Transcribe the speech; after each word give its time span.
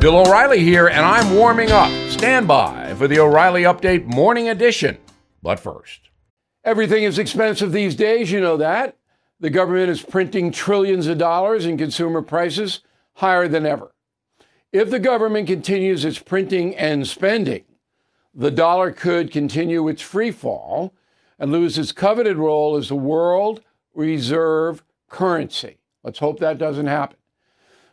Bill 0.00 0.18
O'Reilly 0.18 0.60
here, 0.60 0.86
and 0.86 1.04
I'm 1.04 1.34
warming 1.34 1.72
up. 1.72 1.90
Stand 2.08 2.46
by 2.46 2.94
for 2.94 3.08
the 3.08 3.18
O'Reilly 3.18 3.64
Update 3.64 4.04
Morning 4.04 4.48
Edition. 4.48 4.96
But 5.42 5.58
first, 5.58 6.10
everything 6.62 7.02
is 7.02 7.18
expensive 7.18 7.72
these 7.72 7.96
days, 7.96 8.30
you 8.30 8.40
know 8.40 8.56
that. 8.58 8.96
The 9.40 9.50
government 9.50 9.90
is 9.90 10.00
printing 10.00 10.52
trillions 10.52 11.08
of 11.08 11.18
dollars 11.18 11.64
and 11.64 11.76
consumer 11.76 12.22
prices 12.22 12.78
higher 13.14 13.48
than 13.48 13.66
ever. 13.66 13.92
If 14.72 14.88
the 14.88 15.00
government 15.00 15.48
continues 15.48 16.04
its 16.04 16.20
printing 16.20 16.76
and 16.76 17.04
spending, 17.04 17.64
the 18.32 18.52
dollar 18.52 18.92
could 18.92 19.32
continue 19.32 19.88
its 19.88 20.00
free 20.00 20.30
fall 20.30 20.94
and 21.40 21.50
lose 21.50 21.76
its 21.76 21.90
coveted 21.90 22.36
role 22.36 22.76
as 22.76 22.88
the 22.88 22.94
world 22.94 23.62
reserve 23.94 24.84
currency. 25.08 25.78
Let's 26.04 26.20
hope 26.20 26.38
that 26.38 26.56
doesn't 26.56 26.86
happen. 26.86 27.17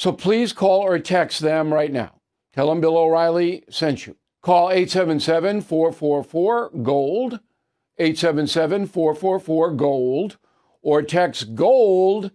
So 0.00 0.12
please 0.12 0.54
call 0.54 0.80
or 0.80 0.98
text 0.98 1.40
them 1.40 1.74
right 1.74 1.92
now. 1.92 2.22
Tell 2.54 2.70
them 2.70 2.80
Bill 2.80 2.96
O'Reilly 2.96 3.64
sent 3.68 4.06
you. 4.06 4.16
Call 4.40 4.70
877 4.70 5.60
444 5.60 6.70
GOLD, 6.82 7.40
877 7.98 8.86
444 8.86 9.72
GOLD, 9.72 10.38
or 10.80 11.02
text 11.02 11.54
GOLD 11.54 12.30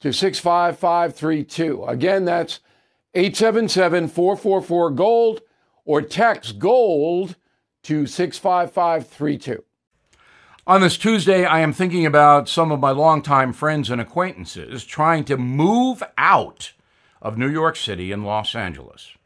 to 0.00 0.10
65532. 0.10 1.84
Again, 1.84 2.24
that's 2.24 2.60
877 3.12 4.08
444 4.08 4.90
GOLD, 4.92 5.42
or 5.84 6.00
text 6.00 6.58
GOLD 6.58 7.36
to 7.82 8.06
65532. 8.06 9.62
On 10.66 10.80
this 10.80 10.96
Tuesday, 10.96 11.44
I 11.44 11.60
am 11.60 11.74
thinking 11.74 12.06
about 12.06 12.48
some 12.48 12.72
of 12.72 12.80
my 12.80 12.92
longtime 12.92 13.52
friends 13.52 13.90
and 13.90 14.00
acquaintances 14.00 14.82
trying 14.82 15.24
to 15.24 15.36
move 15.36 16.02
out 16.16 16.72
of 17.22 17.38
New 17.38 17.48
York 17.48 17.76
City 17.76 18.12
and 18.12 18.26
Los 18.26 18.54
Angeles. 18.54 19.16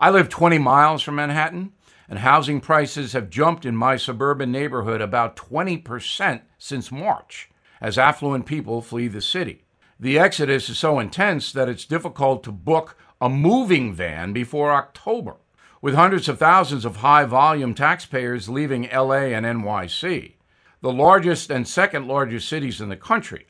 I 0.00 0.10
live 0.10 0.28
20 0.28 0.58
miles 0.58 1.02
from 1.02 1.16
Manhattan, 1.16 1.72
and 2.08 2.20
housing 2.20 2.60
prices 2.60 3.12
have 3.12 3.28
jumped 3.28 3.66
in 3.66 3.76
my 3.76 3.96
suburban 3.96 4.50
neighborhood 4.50 5.02
about 5.02 5.36
20% 5.36 6.40
since 6.56 6.90
March 6.90 7.50
as 7.80 7.98
affluent 7.98 8.46
people 8.46 8.80
flee 8.80 9.08
the 9.08 9.20
city. 9.20 9.64
The 10.00 10.18
exodus 10.18 10.68
is 10.68 10.78
so 10.78 10.98
intense 10.98 11.52
that 11.52 11.68
it's 11.68 11.84
difficult 11.84 12.42
to 12.44 12.52
book 12.52 12.96
a 13.20 13.28
moving 13.28 13.92
van 13.92 14.32
before 14.32 14.72
October, 14.72 15.36
with 15.82 15.94
hundreds 15.94 16.28
of 16.28 16.38
thousands 16.38 16.84
of 16.84 16.96
high 16.96 17.24
volume 17.24 17.74
taxpayers 17.74 18.48
leaving 18.48 18.88
LA 18.92 19.34
and 19.34 19.44
NYC. 19.44 20.34
The 20.80 20.92
largest 20.92 21.50
and 21.50 21.68
second 21.68 22.06
largest 22.06 22.48
cities 22.48 22.80
in 22.80 22.88
the 22.88 22.96
country 22.96 23.46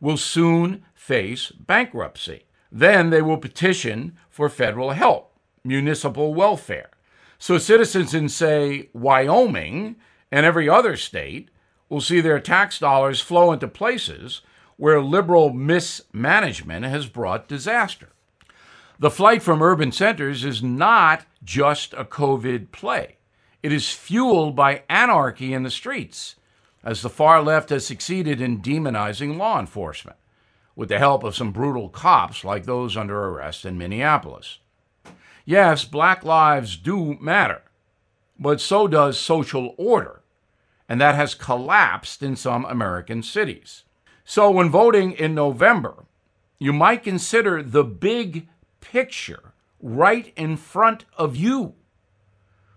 will 0.00 0.16
soon 0.16 0.84
face 0.94 1.50
bankruptcy. 1.52 2.44
Then 2.76 3.10
they 3.10 3.22
will 3.22 3.36
petition 3.36 4.18
for 4.28 4.48
federal 4.48 4.90
help, 4.90 5.32
municipal 5.62 6.34
welfare. 6.34 6.90
So 7.38 7.56
citizens 7.56 8.12
in, 8.12 8.28
say, 8.28 8.88
Wyoming 8.92 9.94
and 10.32 10.44
every 10.44 10.68
other 10.68 10.96
state 10.96 11.50
will 11.88 12.00
see 12.00 12.20
their 12.20 12.40
tax 12.40 12.80
dollars 12.80 13.20
flow 13.20 13.52
into 13.52 13.68
places 13.68 14.40
where 14.76 15.00
liberal 15.00 15.52
mismanagement 15.52 16.84
has 16.84 17.06
brought 17.06 17.46
disaster. 17.46 18.08
The 18.98 19.10
flight 19.10 19.40
from 19.40 19.62
urban 19.62 19.92
centers 19.92 20.44
is 20.44 20.60
not 20.60 21.26
just 21.44 21.92
a 21.92 22.04
COVID 22.04 22.72
play. 22.72 23.18
It 23.62 23.72
is 23.72 23.92
fueled 23.92 24.56
by 24.56 24.82
anarchy 24.88 25.54
in 25.54 25.62
the 25.62 25.70
streets, 25.70 26.34
as 26.82 27.02
the 27.02 27.08
far 27.08 27.40
left 27.40 27.70
has 27.70 27.86
succeeded 27.86 28.40
in 28.40 28.60
demonizing 28.60 29.36
law 29.36 29.60
enforcement 29.60 30.16
with 30.76 30.88
the 30.88 30.98
help 30.98 31.22
of 31.22 31.36
some 31.36 31.52
brutal 31.52 31.88
cops 31.88 32.44
like 32.44 32.64
those 32.64 32.96
under 32.96 33.26
arrest 33.26 33.64
in 33.64 33.78
Minneapolis. 33.78 34.58
Yes, 35.44 35.84
black 35.84 36.24
lives 36.24 36.76
do 36.76 37.18
matter, 37.20 37.62
but 38.38 38.60
so 38.60 38.88
does 38.88 39.18
social 39.18 39.74
order, 39.76 40.22
and 40.88 41.00
that 41.00 41.14
has 41.14 41.34
collapsed 41.34 42.22
in 42.22 42.34
some 42.34 42.64
American 42.64 43.22
cities. 43.22 43.84
So 44.24 44.50
when 44.50 44.70
voting 44.70 45.12
in 45.12 45.34
November, 45.34 46.06
you 46.58 46.72
might 46.72 47.02
consider 47.02 47.62
the 47.62 47.84
big 47.84 48.48
picture 48.80 49.52
right 49.80 50.32
in 50.36 50.56
front 50.56 51.04
of 51.16 51.36
you. 51.36 51.74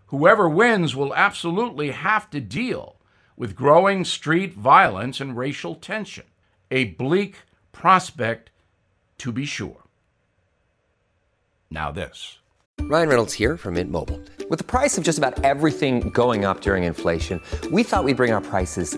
Whoever 0.08 0.50
wins 0.50 0.96
will 0.96 1.14
absolutely 1.16 1.92
have 1.92 2.30
to 2.32 2.42
deal 2.42 2.98
with 3.38 3.56
growing 3.56 4.04
street 4.04 4.54
violence 4.54 5.22
and 5.22 5.38
racial 5.38 5.76
tension, 5.76 6.26
a 6.70 6.86
bleak 6.86 7.44
prospect 7.78 8.50
to 9.20 9.32
be 9.32 9.46
sure. 9.46 9.84
Now, 11.70 11.92
this. 11.92 12.40
Ryan 12.82 13.10
Reynolds 13.10 13.34
here 13.34 13.58
from 13.58 13.74
Mint 13.76 13.92
Mobile. 13.92 14.20
With 14.50 14.60
the 14.60 14.66
price 14.66 14.98
of 14.98 15.04
just 15.04 15.18
about 15.18 15.44
everything 15.44 16.10
going 16.10 16.46
up 16.46 16.62
during 16.62 16.86
inflation, 16.86 17.42
we 17.72 17.84
thought 17.84 18.04
we'd 18.04 18.18
bring 18.18 18.32
our 18.32 18.42
prices 18.42 18.98